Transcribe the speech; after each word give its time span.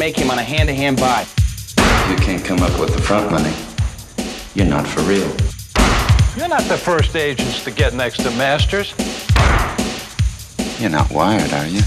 Make 0.00 0.16
him 0.16 0.30
on 0.30 0.38
a 0.38 0.42
hand-to-hand 0.42 0.98
buy. 0.98 1.26
You 2.08 2.16
can't 2.16 2.42
come 2.42 2.60
up 2.62 2.80
with 2.80 2.94
the 2.94 3.02
front 3.02 3.30
money. 3.30 3.54
You're 4.54 4.64
not 4.66 4.86
for 4.86 5.02
real. 5.02 5.28
You're 6.38 6.48
not 6.48 6.62
the 6.70 6.78
first 6.78 7.14
agents 7.14 7.62
to 7.64 7.70
get 7.70 7.92
next 7.92 8.22
to 8.22 8.30
Masters. 8.30 8.94
You're 10.80 10.88
not 10.88 11.10
wired, 11.10 11.52
are 11.52 11.66
you? 11.66 11.82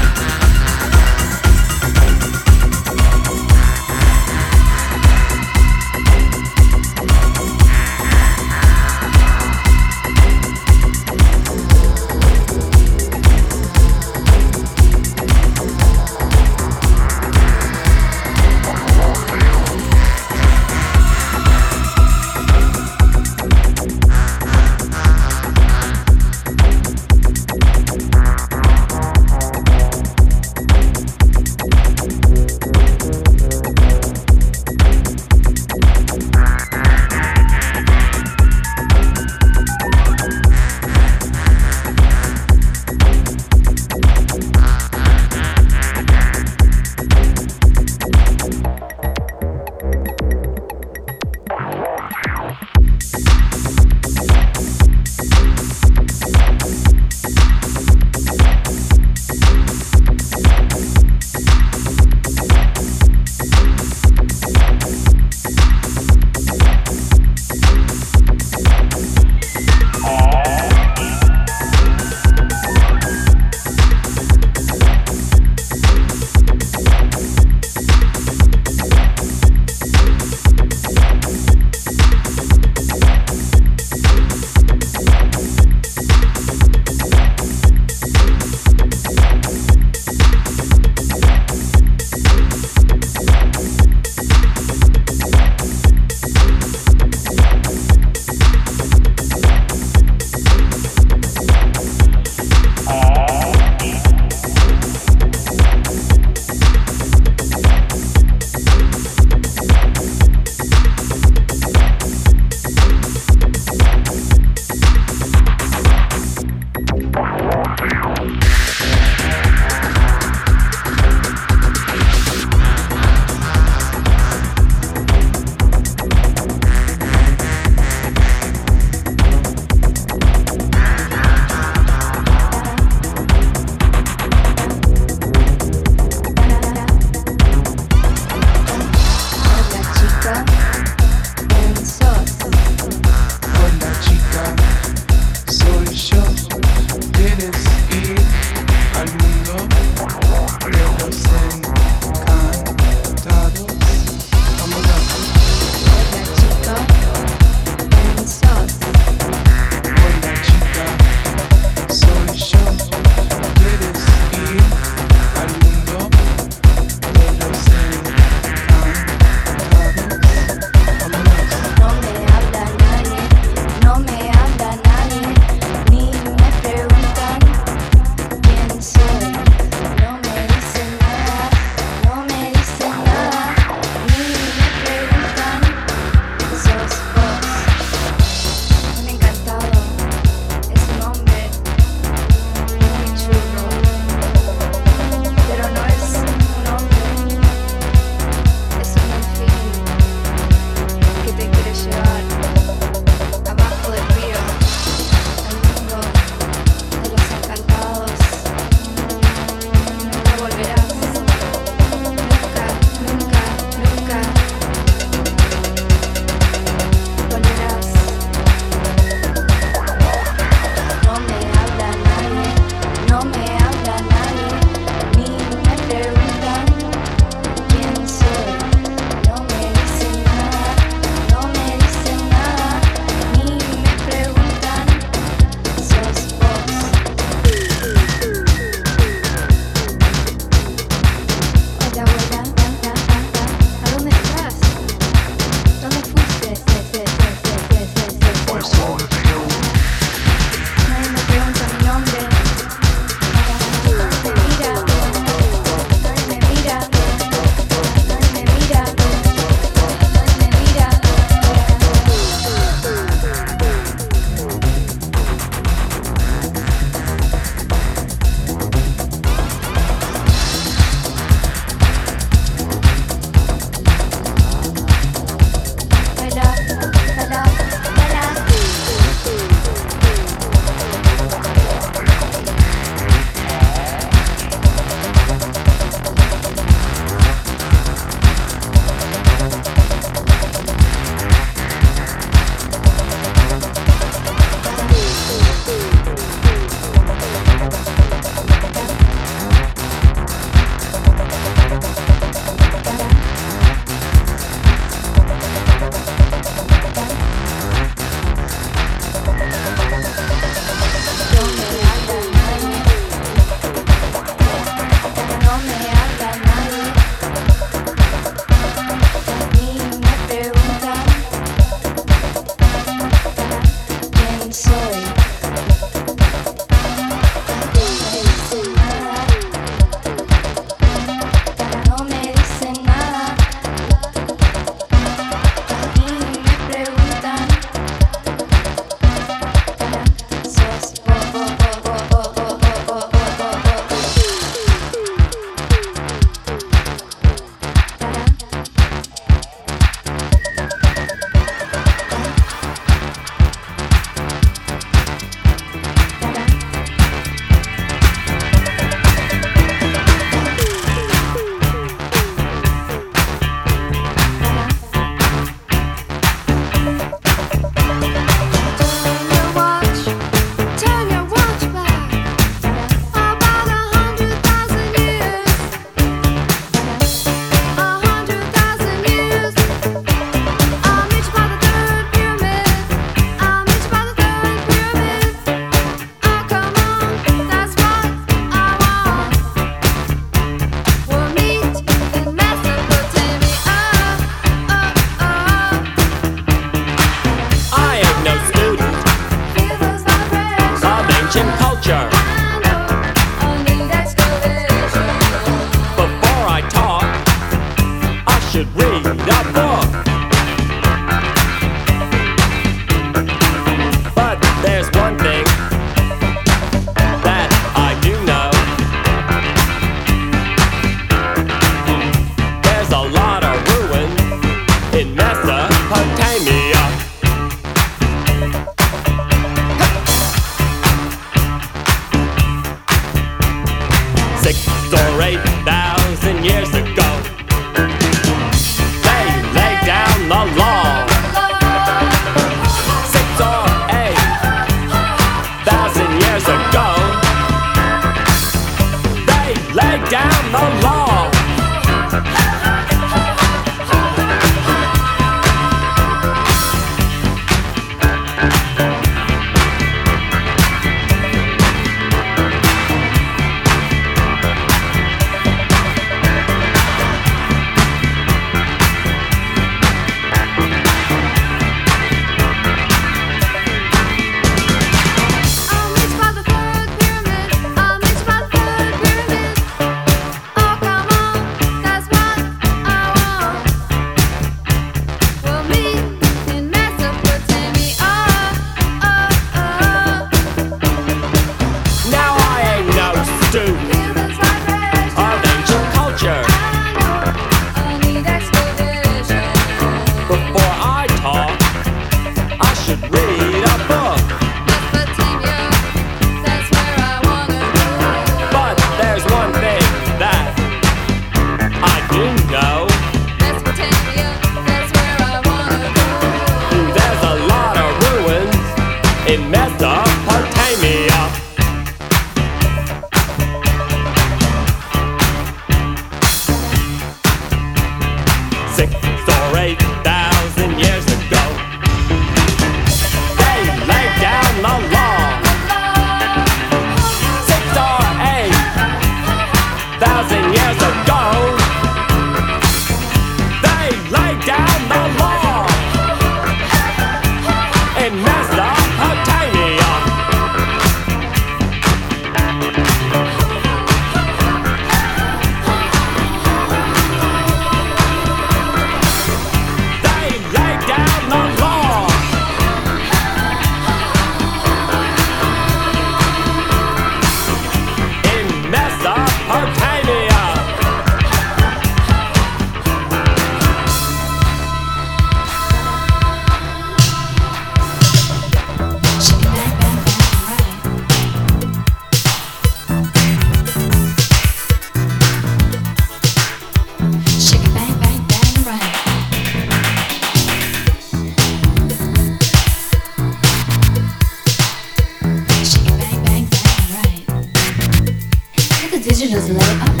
prejudice 599.21 599.49
lay. 599.53 600.00